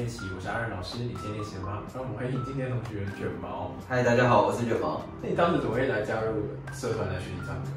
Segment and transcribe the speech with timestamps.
[0.00, 0.96] 练习，我是阿任老师。
[0.96, 1.82] 你今天练习了吗？
[1.92, 3.76] 让我们欢迎今天的同学卷毛。
[3.86, 5.02] 嗨，大家好，我是卷毛。
[5.20, 7.68] 那你当时怎么会来加入社团来学习唱歌？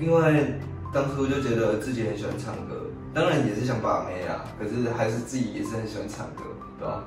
[0.00, 0.58] 因为
[0.92, 6.42] 当初就觉得自己很喜欢唱歌，当然也是想把妹啊，可是还是自己也是很喜欢唱歌，
[6.80, 7.04] 对吧？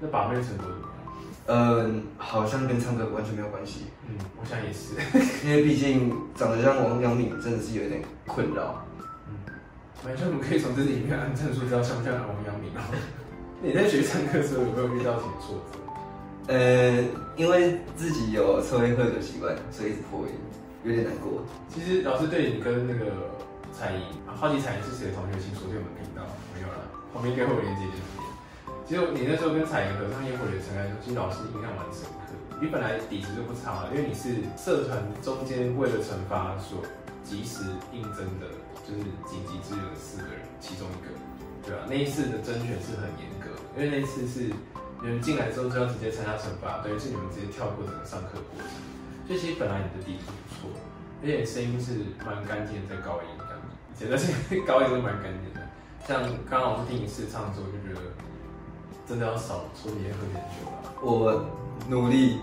[0.00, 1.84] 那把妹成果怎么样？
[1.84, 4.96] 嗯，好像跟唱歌完全没有关系，嗯，我想也是。
[5.46, 8.86] 因为毕竟长得像王阳明，真的是有点困扰。
[9.28, 9.36] 嗯，
[10.02, 12.80] 反正我们可以从这里面按证书知道像不像王阳明哦。
[13.60, 15.82] 你在学唱歌的时候有没有遇到什么挫折？
[16.46, 17.02] 呃，
[17.36, 20.32] 因为自己有抽烟喝酒习惯，所以一直破音，
[20.84, 21.42] 有点难过。
[21.68, 23.34] 其实老师对你跟那个
[23.74, 26.22] 彩莹，好奇彩莹是谁的同学，请锁定我们频道，
[26.54, 28.22] 没有了，旁边应该会有连接就这边。
[28.86, 32.30] 其实你那时候跟彩莹合唱《烟火里的尘埃》，其实老师印象蛮深刻。
[32.62, 36.78] 你本来底子就不差，因为你是社团中间为了惩罚所
[37.26, 38.46] 及时应征的，
[38.86, 41.10] 就是紧急支援的四个人其中一个，
[41.66, 41.84] 对吧？
[41.90, 43.37] 那一次的甄选是很严格，
[43.78, 44.50] 因为那次是
[45.00, 48.68] 你们进来之后就要直接参加惩罚，等于是你们直接跳过整个上课过程。
[49.26, 50.70] 所以其实本来你的底子不错，
[51.22, 53.62] 而且声音是蛮干净的，在高音这样，
[53.94, 55.60] 现在是高音都蛮干净的。
[56.06, 58.02] 像刚刚老师听一次唱的时候，就觉得。
[59.08, 60.84] 真的要少抽烟喝点酒啊！
[61.00, 61.42] 我
[61.88, 62.40] 努力，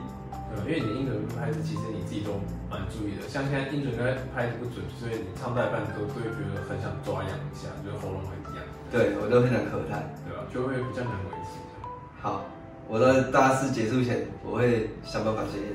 [0.65, 3.29] 对，因为你的音准拍子其实你自己都蛮注意的。
[3.29, 4.01] 像现在音准跟
[4.33, 8.65] 拍子不准，所以你唱到一半都都会觉得很想抓痒一下，就是喉咙很痒。
[8.91, 10.43] 对我都很想咳痰，对吧？
[10.53, 11.59] 就会比较难维持。
[12.21, 12.45] 好，
[12.87, 15.73] 我的大四结束前，我会想办法戒烟。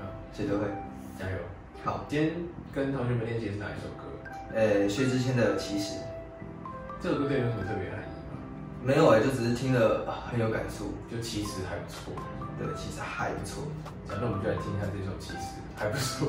[0.00, 0.64] 啊，绝对会，
[1.18, 1.36] 加油！
[1.84, 2.32] 好，今天
[2.74, 4.04] 跟同学们练习是哪一首歌？
[4.54, 5.94] 呃，薛之谦的《其实》。
[7.00, 8.38] 这首歌对你有什么特别含义吗？
[8.82, 12.14] 没有哎，就只是听了很有感触，就其实还不错。
[12.58, 13.64] 对，其实还不错。
[14.08, 15.38] 那我们就来听一下这首《其实
[15.76, 16.28] 还不错》。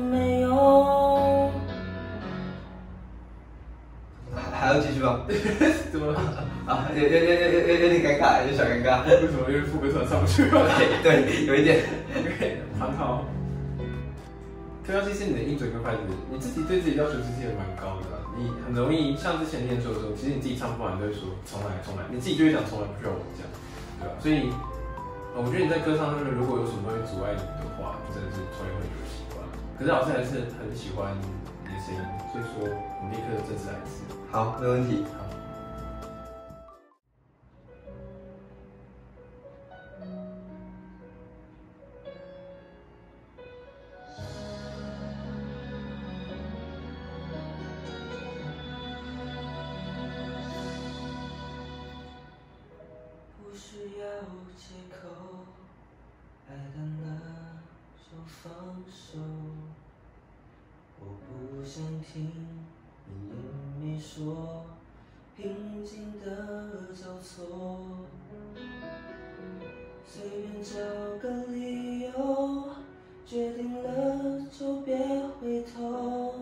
[5.91, 6.13] 怎么？
[6.67, 9.03] 啊，有有有有有有点尴尬，有点小尴尬。
[9.09, 9.49] 为什么？
[9.49, 10.69] 因为副歌突然上不去了。
[11.03, 11.83] 对，有一点。
[12.15, 13.25] OK，很好。
[14.85, 18.07] 对啊，其实你的音准跟拍子，你自己对自己要求其实也蛮高的。
[18.37, 23.43] 你很容易像之前练奏的时候，其实你自己唱不完都会说重来重来，你自己就会想重来，不需要我讲，
[23.99, 24.15] 对吧？
[24.19, 24.47] 所以
[25.35, 29.43] 我觉得你在歌唱上面如果有什么东西阻碍你的话，真的是重练会有习惯。
[29.77, 32.01] 可是老师还是很喜欢你的声音，
[32.31, 34.01] 所以说我们立刻正式来一次。
[34.31, 35.03] 好没问题。
[53.37, 54.05] 不需要
[54.55, 55.09] 借口
[56.47, 57.05] 爱的那
[58.09, 58.53] 种放
[58.89, 59.19] 手
[61.01, 62.50] 我不想听。
[70.63, 70.77] 找
[71.19, 72.65] 个理由，
[73.25, 74.95] 决定了就别
[75.39, 76.35] 回头。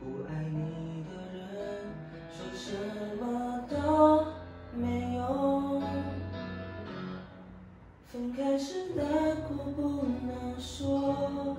[0.00, 1.44] 不爱你的人，
[2.32, 2.72] 说什
[3.20, 3.22] 么
[3.68, 4.24] 都
[4.74, 5.82] 没用。
[8.06, 9.04] 分开时难
[9.42, 11.56] 过不能说。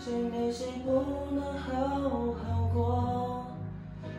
[0.00, 3.46] 谁没谁不能好好过？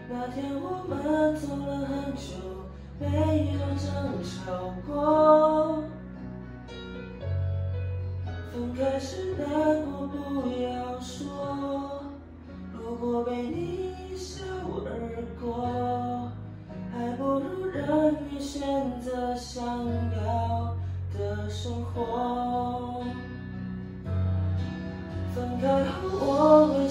[0.09, 2.31] 那天我们走了很久，
[2.97, 5.83] 没有争吵过。
[8.53, 9.47] 分开时难
[9.83, 12.03] 过不要说，
[12.71, 14.43] 如果被你一笑
[14.85, 16.29] 而过，
[16.91, 18.61] 还不如让你选
[19.01, 20.75] 择想要
[21.17, 23.03] 的生活。
[25.33, 26.82] 分开后，我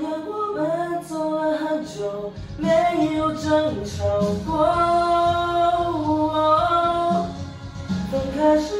[0.00, 2.68] 天我们走了很久，没
[3.16, 3.98] 有争吵
[4.46, 4.50] 过。
[8.10, 8.79] 分开时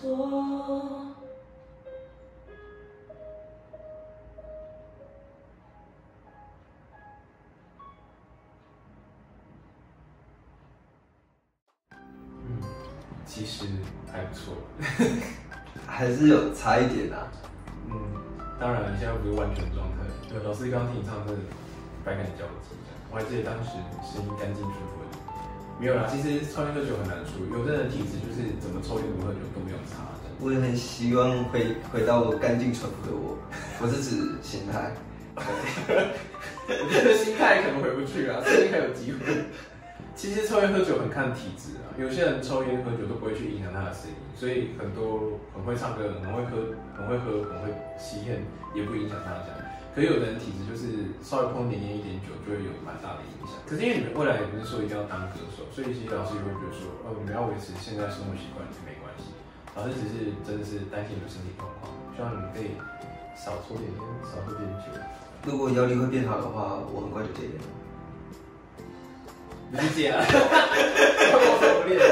[0.00, 1.06] 多。
[12.42, 12.62] 嗯，
[13.24, 13.66] 其实
[14.10, 14.54] 还不错。
[15.86, 17.28] 还是有差一点啊。
[17.86, 17.94] 嗯，
[18.58, 19.96] 当然现在不是完全状态。
[20.28, 21.42] 对，老师刚听你唱真的
[22.04, 22.74] 百感交集。
[23.10, 23.70] 我还记得当时
[24.02, 25.29] 声音干净纯纯。
[25.80, 30.28] 没有啦，其实抽烟喝酒很难处理，有的人体质就是怎么抽烟怎么喝酒都没有差的。
[30.38, 33.38] 我也很希望回回到我干净淳朴的我，
[33.80, 34.92] 我是指心态。
[35.36, 39.24] 我觉得心态可能回不去啊，声音还有机会。
[40.14, 48.44] 其实抽烟喝酒很看体质啊，有些人抽烟喝酒都不会去影响他的声音，所以很多很会唱歌、很会喝、很会喝、很会吸烟，
[48.74, 49.56] 也不影响他这样。
[49.94, 53.58] 可是有的人体质就是稍微碰点烟一点酒，就会有蛮大的影响。
[53.66, 59.34] 可是因为你们未来也不是说一定要当歌手，所以其实老师也会觉得说，哦，你们要维持现在生活习惯也没关系。
[59.74, 62.78] 老师只是真的是担心你们身体状况，希望你们可以
[63.34, 64.94] 少抽点烟，少喝点酒。
[65.42, 67.79] 如果腰力会变好的话，我很快就戒烟了。
[69.70, 72.02] 理解了，我受不了。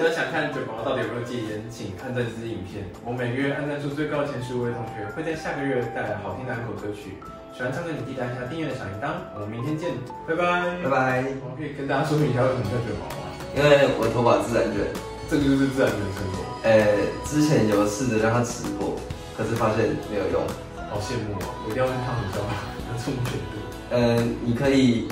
[0.00, 2.88] 那想看卷毛到底有没有戒烟，请按赞这支影片。
[3.04, 7.20] 我每个月按赞数最高的前十五位同学，会在下个月带来好听的安口歌曲。
[7.52, 9.12] 喜欢唱歌，你记得按下订阅的小铃铛。
[9.36, 9.92] 我们明天见，
[10.24, 10.88] 拜拜，拜。
[10.88, 11.24] 拜。
[11.44, 13.28] 我可以跟大家说明一下为什么叫卷毛吗？
[13.52, 14.88] 因为我头发自然卷，
[15.28, 16.96] 这个就是自然卷生活，呃，
[17.28, 18.96] 之前有试着让它直播，
[19.36, 20.40] 可是发现没有用。
[20.88, 21.44] 好羡慕哦！
[21.66, 22.56] 我一定要去烫你知道吗？
[22.86, 23.54] 有这么卷度，
[23.90, 25.08] 呃，你可以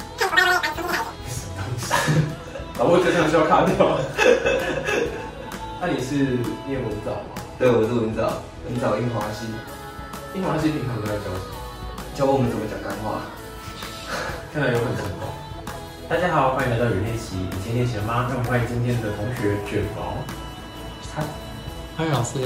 [1.92, 2.78] 什么东西？
[2.78, 3.98] 老婆这场需要卡掉。
[5.80, 6.14] 那你是
[6.66, 7.42] 念文藻吗？
[7.58, 9.46] 对我是文藻，文藻樱华系，
[10.34, 11.54] 英华系平常都在教什么？
[12.14, 13.20] 教我们怎么讲干话。
[14.52, 15.28] 看来有很成功。
[16.08, 17.36] 大家好，欢迎来到语练习。
[17.36, 18.26] 你今天练习了吗？
[18.28, 20.16] 让我们欢迎今天的同学卷毛。
[21.14, 21.22] 他
[22.02, 22.38] 安老师，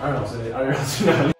[0.00, 1.31] 阿仁老师，阿仁老师去哪里？